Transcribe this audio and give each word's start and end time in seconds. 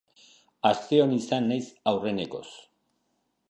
Asteon 0.69 1.13
izan 1.19 1.47
naiz 1.51 1.67
aurrenekoz. 1.93 2.47